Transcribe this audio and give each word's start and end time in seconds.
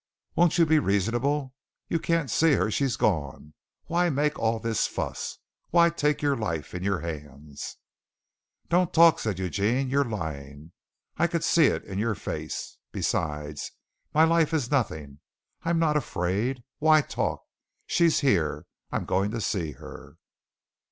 Won't 0.33 0.57
you 0.57 0.65
be 0.65 0.79
reasonable? 0.79 1.53
You 1.87 1.99
can't 1.99 2.31
see 2.31 2.53
her. 2.53 2.71
She's 2.71 2.95
gone. 2.97 3.53
Why 3.85 4.09
make 4.09 4.39
all 4.39 4.57
this 4.59 4.87
fuss? 4.87 5.37
Why 5.69 5.91
take 5.91 6.23
your 6.23 6.35
life 6.35 6.73
in 6.73 6.81
your 6.81 7.01
hands?" 7.01 7.77
"Don't 8.67 8.95
talk," 8.95 9.19
said 9.19 9.37
Eugene. 9.37 9.91
"You're 9.91 10.03
lying. 10.03 10.71
I 11.17 11.27
can 11.27 11.41
see 11.43 11.67
it 11.67 11.83
in 11.83 11.99
your 11.99 12.15
face. 12.15 12.79
Besides, 12.91 13.69
my 14.11 14.23
life 14.23 14.55
is 14.55 14.71
nothing. 14.71 15.19
I 15.61 15.69
am 15.69 15.77
not 15.77 15.95
afraid. 15.97 16.63
Why 16.79 17.01
talk? 17.01 17.43
She's 17.85 18.21
here. 18.21 18.65
I'm 18.91 19.05
going 19.05 19.29
to 19.29 19.39
see 19.39 19.73
her." 19.73 20.17